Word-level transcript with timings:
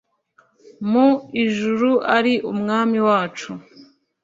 mu 0.91 1.07
ijuru 1.43 1.89
ari 2.17 2.33
umwami 2.51 2.97
wacu 3.07 3.51